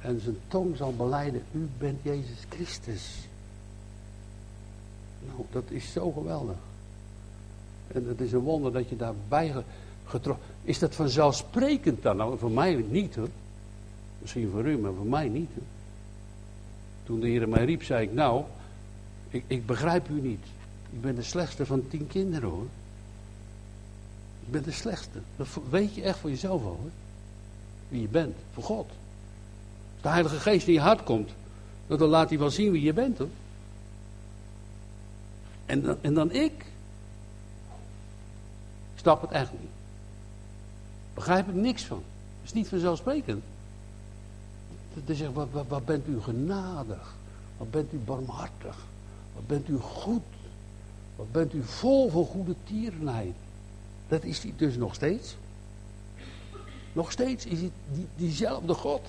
[0.00, 1.42] En zijn tong zal beleiden.
[1.52, 3.28] U bent Jezus Christus.
[5.26, 6.56] Nou, dat is zo geweldig.
[7.86, 9.54] En het is een wonder dat je daarbij
[10.04, 10.46] getrokken...
[10.62, 12.16] Is dat vanzelfsprekend dan?
[12.16, 13.28] Nou, voor mij niet hoor.
[14.18, 15.50] Misschien voor u, maar voor mij niet.
[15.54, 15.64] Hoor.
[17.04, 18.44] Toen de Heer mij riep, zei ik, nou,
[19.28, 20.44] ik, ik begrijp u niet.
[20.90, 22.66] Ik ben de slechtste van tien kinderen hoor.
[24.46, 25.18] Ik ben de slechtste.
[25.36, 26.90] Dat weet je echt voor jezelf al hoor.
[27.88, 28.86] Wie je bent, voor God.
[28.86, 31.30] Als de Heilige Geest in je hart komt,
[31.86, 33.28] dan laat hij wel zien wie je bent hoor.
[35.66, 36.52] En dan, en dan ik.
[38.94, 39.70] Ik snap het echt niet.
[41.14, 42.02] Begrijp er niks van.
[42.40, 43.44] Het is niet vanzelfsprekend.
[45.04, 47.14] Te zeggen, wat, wat, wat bent u genadig?
[47.56, 48.76] Wat bent u barmhartig?
[49.34, 50.22] Wat bent u goed?
[51.16, 53.34] Wat bent u vol van goede tierenheid?
[54.08, 55.36] Dat is hij dus nog steeds.
[56.94, 59.00] Nog steeds is hij die, diezelfde God.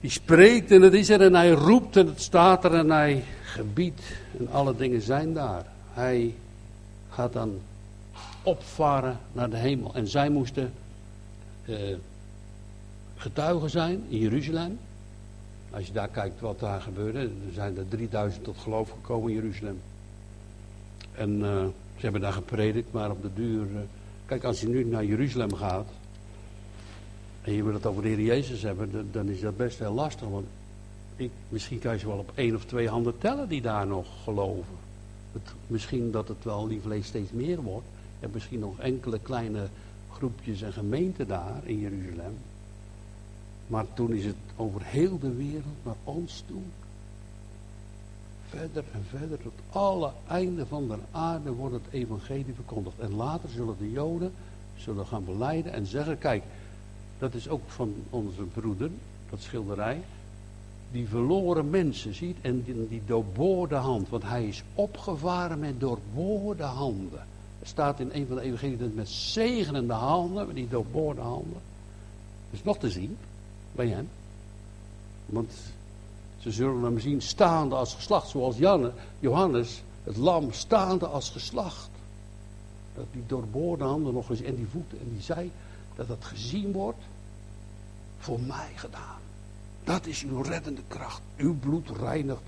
[0.00, 3.24] Die spreekt en het is er en hij roept en het staat er en hij
[3.42, 4.02] gebiedt
[4.38, 5.64] en alle dingen zijn daar.
[5.92, 6.34] Hij
[7.10, 7.60] gaat dan
[8.42, 9.94] opvaren naar de hemel.
[9.94, 10.72] En zij moesten
[11.64, 11.76] eh,
[13.16, 14.78] getuigen zijn in Jeruzalem.
[15.70, 19.36] Als je daar kijkt wat daar gebeurde, er zijn er 3000 tot geloof gekomen in
[19.36, 19.80] Jeruzalem.
[21.14, 21.64] En uh,
[21.96, 23.66] ze hebben daar gepredikt, maar op de duur.
[23.66, 23.78] Uh,
[24.26, 25.88] kijk, als je nu naar Jeruzalem gaat.
[27.42, 30.28] en je wil het over de Heer Jezus hebben, dan, is dat best heel lastig.
[30.28, 30.46] Want
[31.16, 34.06] ik, misschien kan je ze wel op één of twee handen tellen die daar nog
[34.22, 34.74] geloven.
[35.32, 37.86] Het, misschien dat het wel liever steeds meer wordt.
[38.20, 39.68] Hebt misschien nog enkele kleine
[40.10, 42.34] groepjes en gemeenten daar in Jeruzalem.
[43.66, 46.62] Maar toen is het over heel de wereld naar ons toe.
[48.56, 52.98] Verder en verder tot alle einden van de aarde wordt het evangelie verkondigd.
[52.98, 54.32] En later zullen de Joden
[54.76, 56.42] zullen gaan beleiden en zeggen, kijk,
[57.18, 58.90] dat is ook van onze broeder,
[59.30, 60.02] dat schilderij.
[60.90, 64.08] Die verloren mensen ziet en die, die doorboorde hand.
[64.08, 67.26] Want hij is opgevaren met doorboorde handen.
[67.60, 71.60] Er staat in een van de evangelieën met zegenende handen, met die doorboorde handen.
[72.50, 73.16] Is nog te zien
[73.72, 74.08] bij hem.
[75.26, 75.52] Want
[76.42, 81.90] ze zullen hem zien staande als geslacht, zoals Janne, Johannes, het lam staande als geslacht.
[82.94, 85.50] Dat die doorboorde handen nog eens en die voeten en die zij,
[85.94, 87.02] dat dat gezien wordt,
[88.18, 89.20] voor mij gedaan.
[89.84, 91.20] Dat is uw reddende kracht.
[91.36, 92.42] Uw bloed reinigt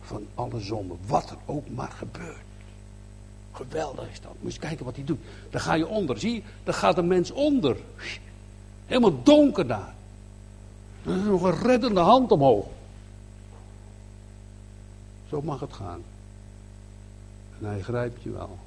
[0.00, 2.36] van alle zonde, wat er ook maar gebeurt.
[3.52, 4.32] Geweldig is dat.
[4.40, 5.20] Moet je kijken wat hij doet.
[5.50, 6.18] Dan ga je onder.
[6.18, 7.76] Zie je, dan gaat een mens onder.
[8.86, 9.94] Helemaal donker daar.
[11.04, 12.66] Er is nog een reddende hand omhoog.
[15.30, 16.02] Zo mag het gaan.
[17.58, 18.58] En hij grijpt je wel.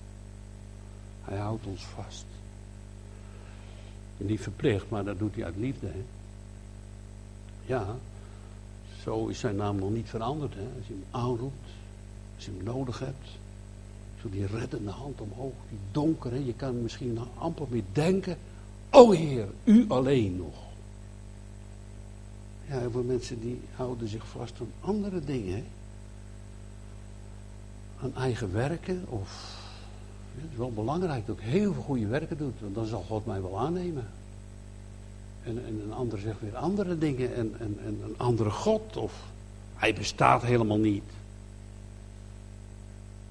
[1.21, 2.25] Hij houdt ons vast.
[4.17, 5.87] Niet verplicht, maar dat doet hij uit liefde.
[5.87, 6.03] Hè?
[7.65, 7.95] Ja,
[9.01, 10.53] zo is zijn naam nog niet veranderd.
[10.53, 10.67] Hè?
[10.77, 11.69] Als je hem aanroept,
[12.35, 13.29] als je hem nodig hebt.
[14.21, 16.31] Zo die reddende hand omhoog, die donker.
[16.31, 16.37] Hè?
[16.37, 18.37] Je kan misschien amper meer denken.
[18.89, 20.55] O Heer, u alleen nog.
[22.67, 25.65] Ja, veel mensen die houden zich vast aan andere dingen.
[28.03, 29.05] Aan eigen werken.
[29.09, 29.57] Of,
[30.35, 32.51] het is wel belangrijk dat ik heel veel goede werken doe.
[32.59, 34.07] Want dan zal God mij wel aannemen.
[35.43, 37.35] En, en een ander zegt weer andere dingen.
[37.35, 38.97] En, en, en een andere God.
[38.97, 39.23] Of
[39.75, 41.03] hij bestaat helemaal niet.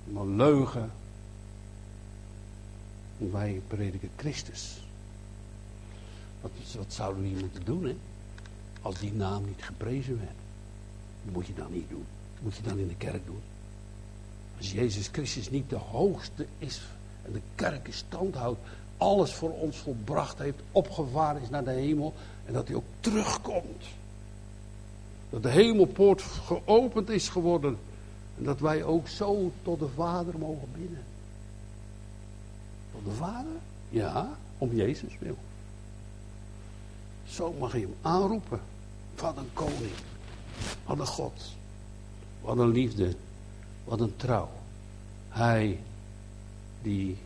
[0.04, 0.90] Maar leugen.
[3.18, 4.82] Wij prediken Christus.
[6.40, 7.96] Wat, wat zouden we hier moeten doen, hè?
[8.82, 10.36] Als die naam niet geprezen werd.
[11.32, 12.04] Moet je dan niet doen.
[12.34, 13.40] Dat moet je dan in de kerk doen.
[14.62, 16.82] Als Jezus Christus niet de hoogste is
[17.22, 18.60] en de kerk in stand houdt,
[18.96, 23.84] alles voor ons volbracht heeft, opgevaren is naar de hemel en dat hij ook terugkomt.
[25.30, 27.78] Dat de hemelpoort geopend is geworden
[28.38, 31.02] en dat wij ook zo tot de Vader mogen binnen.
[32.92, 33.52] Tot de Vader?
[33.88, 35.36] Ja, om Jezus wil.
[37.26, 38.60] Zo mag je hem aanroepen.
[39.16, 39.92] Wat een koning.
[40.86, 41.42] Wat een God.
[42.40, 43.14] Wat een liefde.
[43.84, 44.50] Wat een trouw.
[45.28, 45.78] Hij
[46.82, 47.16] die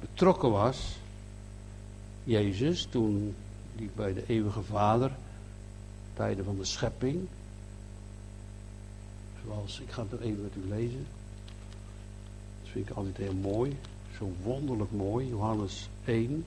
[0.00, 0.98] betrokken was,
[2.24, 3.34] Jezus, toen
[3.76, 5.12] die bij de eeuwige Vader,
[6.14, 7.26] tijden van de schepping,
[9.44, 11.06] zoals, ik ga het even met u lezen,
[12.62, 13.76] dat vind ik altijd heel mooi,
[14.18, 16.44] zo wonderlijk mooi, Johannes 1.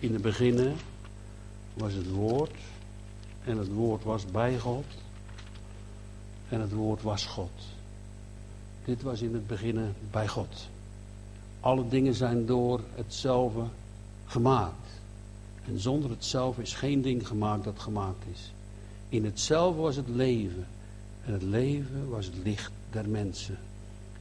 [0.00, 0.76] In het beginnen
[1.74, 2.54] was het woord
[3.44, 4.84] en het woord was bij God
[6.48, 7.50] en het woord was God.
[8.84, 10.68] Dit was in het beginnen bij God.
[11.60, 13.64] Alle dingen zijn door hetzelfde
[14.26, 14.88] gemaakt.
[15.66, 18.52] En zonder hetzelfde is geen ding gemaakt dat gemaakt is.
[19.08, 20.66] In hetzelfde was het leven.
[21.24, 23.58] En het leven was het licht der mensen.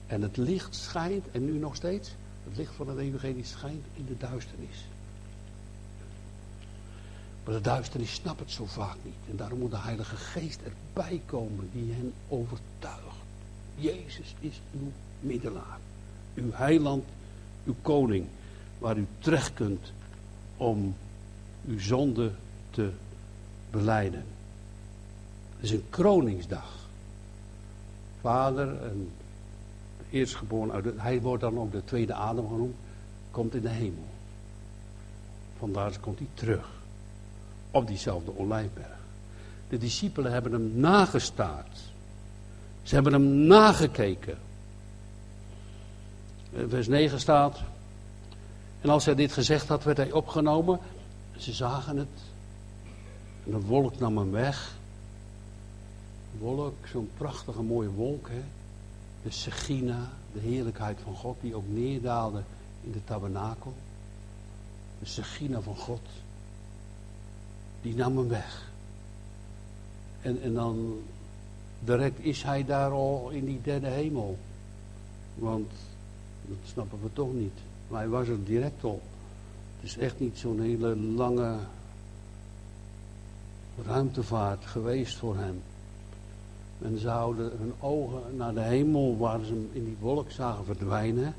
[0.07, 2.09] En het licht schijnt, en nu nog steeds,
[2.43, 4.85] het licht van het evangelie schijnt in de duisternis.
[7.43, 9.13] Maar de duisternis snapt het zo vaak niet.
[9.29, 13.01] En daarom moet de Heilige Geest erbij komen die hen overtuigt.
[13.75, 15.79] Jezus is uw middelaar.
[16.35, 17.03] Uw heiland,
[17.65, 18.25] uw koning.
[18.77, 19.91] Waar u terecht kunt
[20.57, 20.95] om
[21.65, 22.31] uw zonde
[22.69, 22.91] te
[23.69, 24.25] beleiden.
[25.55, 26.81] Het is een kroningsdag.
[28.21, 29.09] Vader en
[30.09, 32.75] eerstgeboren uit hij wordt dan ook de tweede Adam genoemd,
[33.31, 34.07] komt in de hemel.
[35.57, 36.82] Vandaar komt hij terug.
[37.73, 38.97] Op diezelfde olijfberg.
[39.69, 41.79] De discipelen hebben hem nagestaard.
[42.83, 44.37] Ze hebben hem nagekeken.
[46.67, 47.59] Vers 9 staat.
[48.81, 50.79] En als hij dit gezegd had, werd hij opgenomen.
[51.37, 52.07] Ze zagen het.
[53.45, 54.75] En de wolk nam hem weg.
[56.39, 58.29] Wolk, zo'n prachtige mooie wolk.
[58.29, 58.41] Hè?
[59.23, 62.43] De Segina, de heerlijkheid van God, die ook neerdaalde
[62.81, 63.73] in de tabernakel.
[64.99, 66.01] De Segina van God.
[67.83, 68.71] Die nam hem weg.
[70.21, 70.99] En, en dan
[71.79, 74.37] direct is hij daar al in die derde hemel.
[75.35, 75.71] Want
[76.41, 77.59] dat snappen we toch niet.
[77.87, 79.01] Maar hij was er direct al.
[79.79, 81.55] Het is echt niet zo'n hele lange
[83.85, 85.61] ruimtevaart geweest voor hem.
[86.81, 90.65] En ze houden hun ogen naar de hemel waar ze hem in die wolk zagen
[90.65, 91.35] verdwijnen.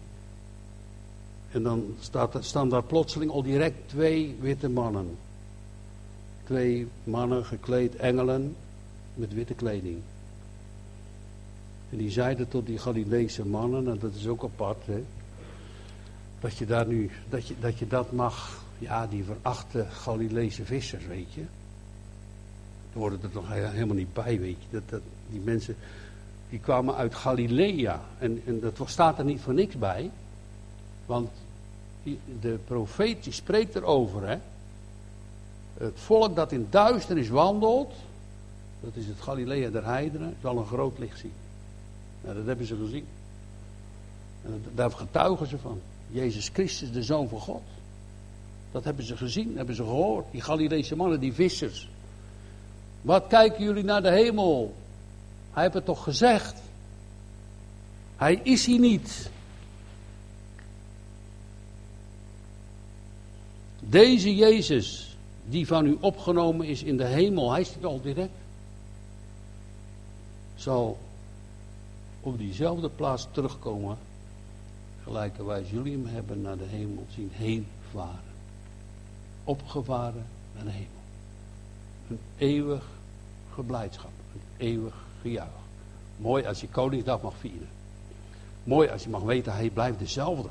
[1.51, 5.17] En dan staat, staan daar plotseling al direct twee witte mannen.
[6.45, 8.57] Twee mannen gekleed engelen
[9.15, 9.99] met witte kleding.
[11.91, 15.05] En die zeiden tot die Galileese mannen, en dat is ook apart, hè,
[16.41, 17.11] dat je daar nu,
[17.61, 21.41] dat je, dat mag, ja, die verachte Galileese vissers, weet je.
[22.93, 24.67] Daar worden er nog helemaal niet bij, weet je.
[24.71, 25.77] Dat, dat, die mensen,
[26.51, 28.01] die kwamen uit Galilea.
[28.19, 30.11] En, en dat staat er niet voor niks bij.
[31.07, 31.31] Want
[32.41, 34.39] de profeet die spreekt erover, hè.
[35.79, 37.93] Het volk dat in duisternis wandelt,
[38.81, 41.33] dat is het Galilea der heidenen, zal een groot licht zien.
[42.21, 43.07] Nou, dat hebben ze gezien.
[44.45, 45.81] En daar getuigen ze van.
[46.11, 47.63] Jezus Christus, de Zoon van God.
[48.73, 50.27] Dat hebben ze gezien, hebben ze gehoord.
[50.31, 51.89] Die Galileese mannen, die vissers.
[53.01, 54.75] Wat kijken jullie naar de hemel?
[55.53, 56.55] Hij heeft het toch gezegd?
[58.17, 59.31] Hij is hier niet.
[63.81, 65.14] Deze Jezus,
[65.49, 68.33] die van u opgenomen is in de hemel, hij is al direct,
[70.55, 70.99] zal
[72.21, 73.99] op diezelfde plaats terugkomen,
[75.03, 78.33] gelijkerwijs jullie hem hebben naar de hemel zien heen varen.
[79.45, 81.03] Opgevaren naar de hemel.
[82.09, 82.87] Een eeuwig
[83.55, 85.49] geblijdschap, een eeuwig gejuich.
[86.17, 87.69] Mooi als je Koningsdag mag vieren.
[88.65, 90.49] Mooi als je mag weten, hij blijft dezelfde.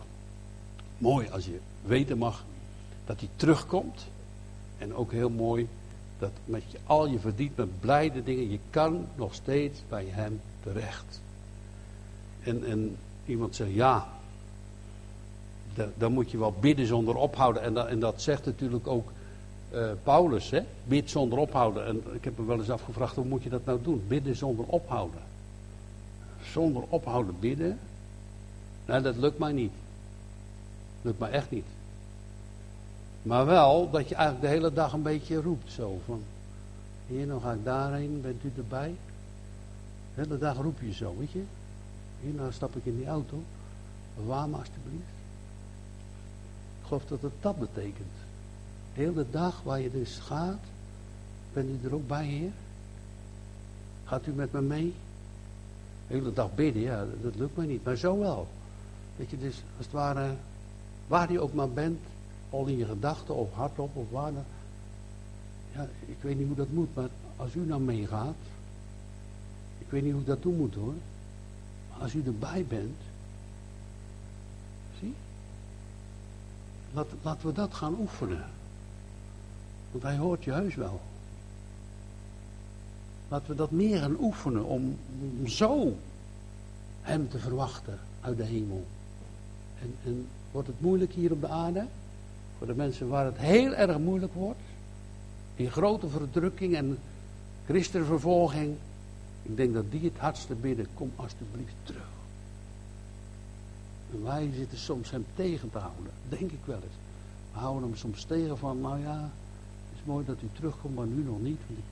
[0.97, 2.43] Mooi als je weten mag
[3.06, 4.06] dat hij terugkomt.
[4.84, 5.67] En ook heel mooi
[6.19, 10.42] dat met je, al je verdient met blijde dingen, je kan nog steeds bij hem
[10.63, 11.21] terecht.
[12.44, 14.08] En, en iemand zegt ja,
[15.98, 17.62] dan moet je wel bidden zonder ophouden.
[17.62, 19.12] En dat, en dat zegt natuurlijk ook
[19.73, 20.62] uh, Paulus, hè?
[20.84, 21.86] bid zonder ophouden.
[21.86, 24.04] En ik heb me wel eens afgevraagd, hoe moet je dat nou doen?
[24.08, 25.21] Bidden zonder ophouden.
[26.52, 27.79] Zonder ophouden bidden?
[28.86, 29.71] Nou, dat lukt mij niet.
[31.02, 31.65] Lukt mij echt niet.
[33.24, 36.24] Maar wel dat je eigenlijk de hele dag een beetje roept zo van...
[37.08, 38.96] Hier, nou ga ik daarheen, bent u erbij?
[40.15, 41.44] De hele dag roep je zo, weet je.
[42.21, 43.44] Hier, nou stap ik in die auto.
[44.15, 45.13] Bewaar me alstublieft.
[46.82, 48.12] Ik geloof dat het dat betekent.
[48.94, 50.60] De dag waar je dus gaat,
[51.54, 52.52] bent u er ook bij, Heer?
[54.06, 54.94] Gaat u met me mee?
[56.08, 58.48] De hele dag bidden, ja, dat lukt mij niet, maar zo wel.
[59.15, 60.34] Weet je, dus als het ware,
[61.08, 62.00] waar je ook maar bent,
[62.54, 64.43] al in je gedachten of hardop of waar dan.
[65.75, 68.35] Ja, ik weet niet hoe dat moet, maar als u nou meegaat,
[69.79, 70.93] ik weet niet hoe ik dat doen moet hoor.
[71.89, 72.97] Maar als u erbij bent,
[74.99, 75.13] zie,
[76.93, 78.45] Laat, laten we dat gaan oefenen.
[79.91, 81.01] Want hij hoort je heus wel.
[83.27, 84.97] Laten we dat meer gaan oefenen om,
[85.39, 85.97] om zo
[87.01, 88.85] hem te verwachten uit de hemel.
[89.81, 91.85] En, en wordt het moeilijk hier op de aarde?
[92.66, 94.60] De mensen waar het heel erg moeilijk wordt.
[95.56, 96.98] In grote verdrukking en
[97.66, 98.76] christenvervolging.
[99.42, 100.88] Ik denk dat die het hardste bidden.
[100.94, 102.08] Kom alsjeblieft terug.
[104.12, 106.12] En wij zitten soms hem tegen te houden.
[106.30, 106.96] Denk ik wel eens.
[107.54, 109.20] We houden hem soms tegen van, nou ja,
[109.90, 111.60] het is mooi dat u terugkomt, maar nu nog niet.
[111.68, 111.86] Want ik,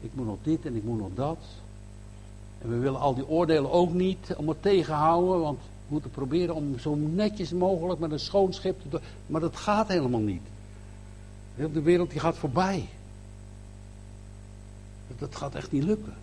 [0.00, 1.38] ik moet nog dit en ik moet nog dat.
[2.58, 6.78] En we willen al die oordelen ook niet om het tegenhouden, want moeten proberen om
[6.78, 9.00] zo netjes mogelijk met een schoon schip te doen.
[9.26, 10.42] Maar dat gaat helemaal niet.
[11.54, 12.88] De wereld die gaat voorbij.
[15.18, 16.14] Dat gaat echt niet lukken.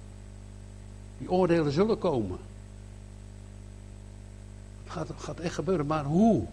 [1.18, 2.38] Die oordelen zullen komen.
[4.84, 6.45] Het gaat, gaat echt gebeuren, maar hoe?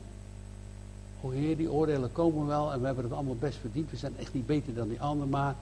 [1.21, 3.91] O Heer, die oordelen komen wel en we hebben het allemaal best verdiend.
[3.91, 5.55] We zijn echt niet beter dan die anderen, maar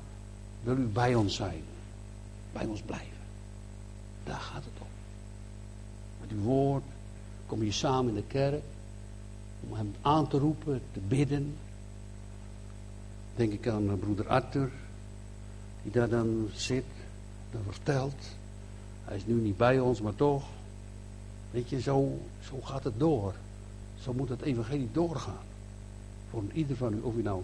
[0.63, 1.63] wil u bij ons zijn?
[2.53, 3.19] Bij ons blijven.
[4.25, 4.87] Daar gaat het om.
[6.21, 6.83] Met uw woord
[7.51, 8.63] kom je samen in de kerk
[9.69, 11.57] om hem aan te roepen, te bidden.
[13.37, 14.71] Denk ik aan broeder Arthur,
[15.83, 16.85] die daar dan zit,
[17.51, 18.15] dan vertelt.
[19.05, 20.45] Hij is nu niet bij ons, maar toch.
[21.51, 23.35] Weet je, zo, zo gaat het door.
[24.01, 25.45] Zo moet het evangelie doorgaan.
[26.31, 27.43] Voor ieder van u, of u nou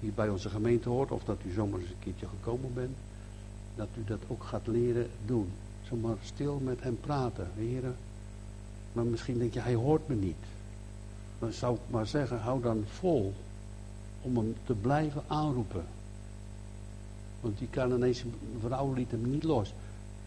[0.00, 2.96] hier bij onze gemeente hoort, of dat u zomaar eens een keertje gekomen bent,
[3.74, 5.50] dat u dat ook gaat leren doen.
[5.88, 7.96] Zomaar stil met hem praten, heren.
[8.94, 10.36] Maar misschien denk je, hij hoort me niet.
[11.38, 13.32] Dan zou ik maar zeggen, hou dan vol
[14.22, 15.84] om hem te blijven aanroepen.
[17.40, 18.24] Want die kan ineens,
[18.60, 19.72] vrouw liet hem niet los.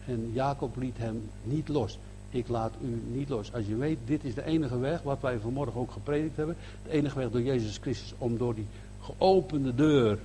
[0.06, 1.98] En Jacob liet hem niet los.
[2.30, 3.52] Ik laat u niet los.
[3.52, 6.56] Als je weet, dit is de enige weg, wat wij vanmorgen ook gepredikt hebben.
[6.84, 8.66] De enige weg door Jezus Christus om door die
[9.00, 10.18] geopende deur,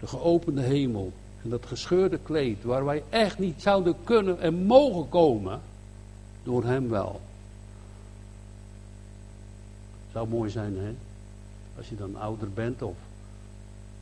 [0.00, 5.08] de geopende hemel en dat gescheurde kleed, waar wij echt niet zouden kunnen en mogen
[5.08, 5.60] komen,
[6.42, 7.20] door hem wel.
[10.16, 10.94] Zou mooi zijn, hè?
[11.76, 12.96] Als je dan ouder bent of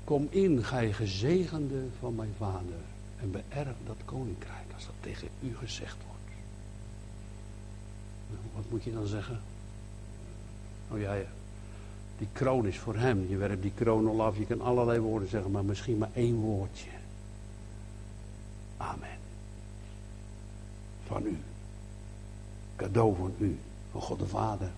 [0.04, 2.80] kom in, gij gezegende van mijn vader
[3.20, 6.30] en beërf dat koninkrijk, als dat tegen u gezegd wordt.
[8.54, 9.40] Wat moet je dan zeggen?
[10.90, 11.16] Oh ja.
[12.18, 13.28] Die kroon is voor hem.
[13.28, 14.36] Je werpt die kroon al af.
[14.38, 16.90] Je kan allerlei woorden zeggen, maar misschien maar één woordje.
[18.76, 19.18] Amen.
[21.06, 21.38] Van u.
[22.76, 23.58] Cadeau van u.
[23.90, 24.70] Van God de Vader.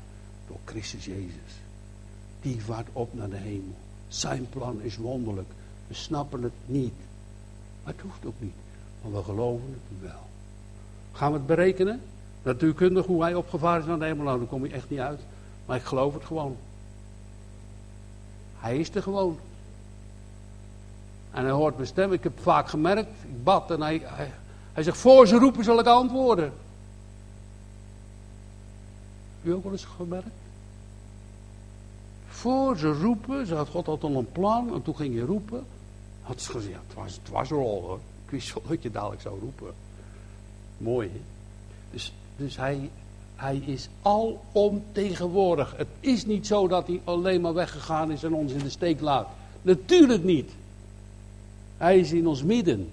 [0.46, 1.60] Door Christus Jezus.
[2.40, 3.74] Die vaart op naar de hemel.
[4.08, 5.48] Zijn plan is wonderlijk.
[5.86, 6.94] We snappen het niet.
[7.84, 8.54] Maar het hoeft ook niet.
[9.02, 10.20] Maar we geloven het wel.
[11.12, 12.00] Gaan we het berekenen?
[12.42, 15.20] Natuurkundig hoe hij opgevaren is naar de hemel, nou, daar kom je echt niet uit.
[15.66, 16.56] Maar ik geloof het gewoon.
[18.58, 19.38] Hij is er gewoon.
[21.30, 22.12] En hij hoort mijn stem.
[22.12, 23.08] Ik heb vaak gemerkt.
[23.22, 24.30] Ik bad en hij, hij,
[24.72, 26.52] hij zegt: Voor ze roepen zal ik antwoorden.
[29.46, 30.28] U ook wel eens gemerkt?
[32.28, 35.64] Voor ze roepen, ze had God had al een plan en toen ging je roepen.
[36.22, 38.00] Had ze gezegd: ja, het, was, het was er al hoor.
[38.24, 39.74] Ik wist wel dat je dadelijk zou roepen.
[40.78, 41.20] Mooi hè?
[41.90, 42.90] Dus dus hij,
[43.36, 45.74] hij is alomtegenwoordig.
[45.76, 49.00] Het is niet zo dat hij alleen maar weggegaan is en ons in de steek
[49.00, 49.28] laat.
[49.62, 50.50] Natuurlijk niet.
[51.76, 52.88] Hij is in ons midden.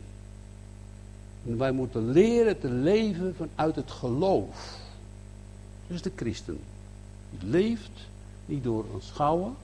[1.48, 4.82] En wij moeten leren te leven vanuit het geloof.
[5.88, 6.60] Is de christen.
[7.30, 7.92] Die leeft
[8.46, 9.56] niet door een schouwen,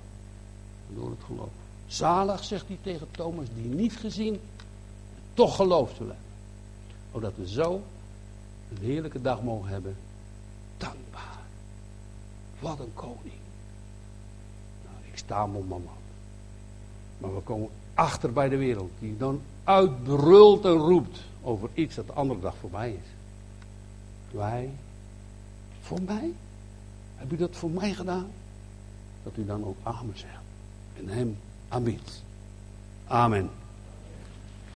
[0.88, 1.50] maar door het geloof.
[1.88, 4.40] Zalig, zegt hij tegen Thomas, die niet gezien,
[5.34, 6.18] toch geloofd hebben.
[7.12, 7.82] Zodat we zo
[8.72, 9.96] een heerlijke dag mogen hebben.
[10.78, 11.40] Dankbaar.
[12.60, 13.40] Wat een koning.
[14.84, 15.84] Nou, ik sta op man.
[17.18, 18.92] Maar we komen achter bij de wereld.
[19.00, 23.10] Die dan uitbrult en roept over iets dat de andere dag voorbij is.
[24.32, 24.70] Wij.
[25.90, 26.34] Voor mij?
[27.16, 28.28] Heb u dat voor mij gedaan?
[29.24, 30.44] Dat u dan ook amen zegt.
[30.98, 31.38] En hem
[31.68, 32.24] aanbiedt.
[33.08, 33.50] Amen.